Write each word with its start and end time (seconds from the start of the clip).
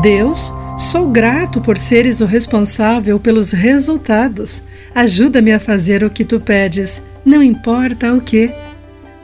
Deus, 0.00 0.52
sou 0.76 1.08
grato 1.08 1.60
por 1.60 1.76
seres 1.76 2.20
o 2.20 2.24
responsável 2.24 3.18
pelos 3.18 3.50
resultados. 3.50 4.62
Ajuda-me 4.94 5.52
a 5.52 5.58
fazer 5.58 6.04
o 6.04 6.10
que 6.10 6.24
tu 6.24 6.38
pedes, 6.38 7.02
não 7.24 7.42
importa 7.42 8.14
o 8.14 8.20
que. 8.20 8.48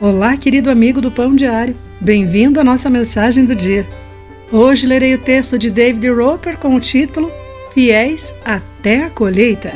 Olá, 0.00 0.36
querido 0.36 0.68
amigo 0.70 1.00
do 1.00 1.12
Pão 1.12 1.36
Diário. 1.36 1.76
Bem-vindo 2.00 2.58
à 2.58 2.64
nossa 2.64 2.90
mensagem 2.90 3.44
do 3.44 3.54
dia. 3.54 3.86
Hoje 4.50 4.84
lerei 4.84 5.14
o 5.14 5.18
texto 5.18 5.56
de 5.56 5.70
David 5.70 6.08
Roper 6.10 6.58
com 6.58 6.74
o 6.74 6.80
título 6.80 7.30
Fiéis 7.72 8.34
até 8.44 9.04
a 9.04 9.10
colheita. 9.10 9.72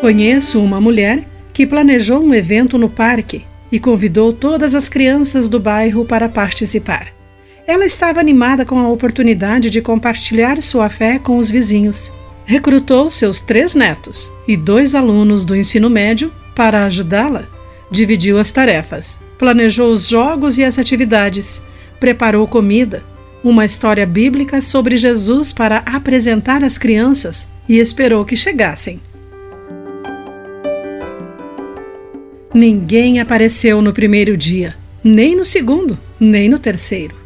Conheço 0.00 0.60
uma 0.60 0.80
mulher 0.80 1.24
que 1.52 1.64
planejou 1.64 2.20
um 2.20 2.34
evento 2.34 2.76
no 2.76 2.90
parque 2.90 3.44
e 3.70 3.78
convidou 3.78 4.32
todas 4.32 4.74
as 4.74 4.88
crianças 4.88 5.48
do 5.48 5.60
bairro 5.60 6.04
para 6.04 6.28
participar. 6.28 7.19
Ela 7.66 7.84
estava 7.84 8.20
animada 8.20 8.64
com 8.64 8.78
a 8.78 8.88
oportunidade 8.88 9.70
de 9.70 9.80
compartilhar 9.80 10.60
sua 10.62 10.88
fé 10.88 11.18
com 11.18 11.38
os 11.38 11.50
vizinhos. 11.50 12.10
Recrutou 12.44 13.08
seus 13.10 13.40
três 13.40 13.74
netos 13.74 14.30
e 14.48 14.56
dois 14.56 14.94
alunos 14.94 15.44
do 15.44 15.54
ensino 15.54 15.88
médio 15.88 16.32
para 16.54 16.84
ajudá-la. 16.84 17.44
Dividiu 17.90 18.38
as 18.38 18.50
tarefas, 18.50 19.20
planejou 19.38 19.92
os 19.92 20.08
jogos 20.08 20.58
e 20.58 20.64
as 20.64 20.78
atividades, 20.78 21.62
preparou 21.98 22.46
comida, 22.46 23.04
uma 23.42 23.64
história 23.64 24.06
bíblica 24.06 24.60
sobre 24.60 24.96
Jesus 24.96 25.52
para 25.52 25.78
apresentar 25.78 26.62
às 26.62 26.76
crianças 26.76 27.48
e 27.68 27.78
esperou 27.78 28.24
que 28.24 28.36
chegassem. 28.36 29.00
Ninguém 32.52 33.20
apareceu 33.20 33.80
no 33.80 33.92
primeiro 33.92 34.36
dia, 34.36 34.74
nem 35.04 35.36
no 35.36 35.44
segundo, 35.44 35.96
nem 36.18 36.48
no 36.48 36.58
terceiro. 36.58 37.19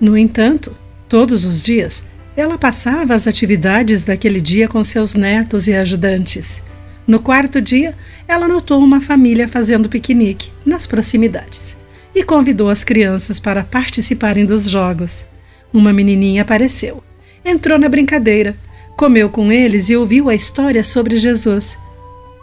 No 0.00 0.16
entanto, 0.16 0.74
todos 1.08 1.44
os 1.44 1.64
dias, 1.64 2.04
ela 2.36 2.56
passava 2.56 3.14
as 3.14 3.26
atividades 3.26 4.04
daquele 4.04 4.40
dia 4.40 4.68
com 4.68 4.82
seus 4.84 5.14
netos 5.14 5.66
e 5.66 5.74
ajudantes. 5.74 6.62
No 7.06 7.18
quarto 7.18 7.60
dia, 7.60 7.96
ela 8.28 8.46
notou 8.46 8.78
uma 8.78 9.00
família 9.00 9.48
fazendo 9.48 9.88
piquenique 9.88 10.52
nas 10.64 10.86
proximidades 10.86 11.76
e 12.14 12.22
convidou 12.22 12.68
as 12.68 12.84
crianças 12.84 13.40
para 13.40 13.64
participarem 13.64 14.44
dos 14.44 14.68
jogos. 14.70 15.26
Uma 15.72 15.92
menininha 15.92 16.42
apareceu, 16.42 17.02
entrou 17.44 17.78
na 17.78 17.88
brincadeira, 17.88 18.54
comeu 18.96 19.28
com 19.30 19.50
eles 19.50 19.90
e 19.90 19.96
ouviu 19.96 20.28
a 20.28 20.34
história 20.34 20.84
sobre 20.84 21.16
Jesus. 21.16 21.76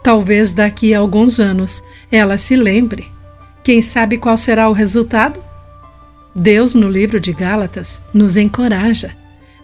Talvez 0.02 0.52
daqui 0.52 0.92
a 0.92 0.98
alguns 0.98 1.40
anos 1.40 1.82
ela 2.10 2.36
se 2.36 2.54
lembre. 2.54 3.06
Quem 3.64 3.80
sabe 3.80 4.18
qual 4.18 4.36
será 4.36 4.68
o 4.68 4.72
resultado? 4.72 5.45
Deus, 6.38 6.74
no 6.74 6.86
livro 6.86 7.18
de 7.18 7.32
Gálatas, 7.32 7.98
nos 8.12 8.36
encoraja. 8.36 9.16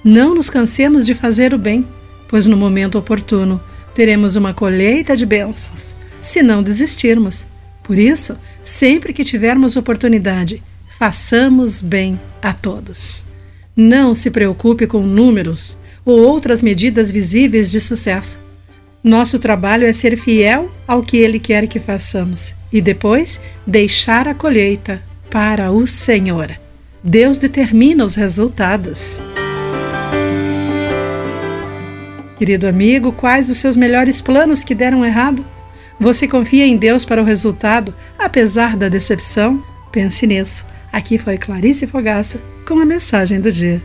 Não 0.02 0.34
nos 0.34 0.48
cansemos 0.48 1.04
de 1.04 1.14
fazer 1.14 1.52
o 1.52 1.58
bem, 1.58 1.86
pois 2.26 2.46
no 2.46 2.56
momento 2.56 2.96
oportuno 2.96 3.60
teremos 3.94 4.36
uma 4.36 4.54
colheita 4.54 5.14
de 5.14 5.26
bênçãos, 5.26 5.94
se 6.22 6.42
não 6.42 6.62
desistirmos. 6.62 7.46
Por 7.82 7.98
isso, 7.98 8.38
sempre 8.62 9.12
que 9.12 9.22
tivermos 9.22 9.76
oportunidade, 9.76 10.62
façamos 10.98 11.82
bem 11.82 12.18
a 12.40 12.54
todos. 12.54 13.26
Não 13.76 14.14
se 14.14 14.30
preocupe 14.30 14.86
com 14.86 15.02
números 15.02 15.76
ou 16.06 16.18
outras 16.20 16.62
medidas 16.62 17.10
visíveis 17.10 17.70
de 17.70 17.82
sucesso. 17.82 18.38
Nosso 19.04 19.38
trabalho 19.38 19.86
é 19.86 19.92
ser 19.92 20.16
fiel 20.16 20.72
ao 20.88 21.02
que 21.02 21.18
Ele 21.18 21.38
quer 21.38 21.66
que 21.66 21.78
façamos 21.78 22.54
e 22.72 22.80
depois 22.80 23.38
deixar 23.66 24.26
a 24.26 24.34
colheita 24.34 25.02
para 25.30 25.70
o 25.70 25.86
Senhor. 25.86 26.61
Deus 27.04 27.36
determina 27.36 28.04
os 28.04 28.14
resultados. 28.14 29.20
Querido 32.36 32.68
amigo, 32.68 33.10
quais 33.10 33.50
os 33.50 33.56
seus 33.56 33.76
melhores 33.76 34.20
planos 34.20 34.62
que 34.62 34.74
deram 34.74 35.04
errado? 35.04 35.44
Você 35.98 36.28
confia 36.28 36.64
em 36.64 36.76
Deus 36.76 37.04
para 37.04 37.20
o 37.20 37.24
resultado, 37.24 37.92
apesar 38.16 38.76
da 38.76 38.88
decepção? 38.88 39.64
Pense 39.90 40.26
nisso. 40.28 40.64
Aqui 40.92 41.18
foi 41.18 41.38
Clarice 41.38 41.88
Fogaça 41.88 42.40
com 42.66 42.78
a 42.78 42.86
mensagem 42.86 43.40
do 43.40 43.50
dia. 43.50 43.82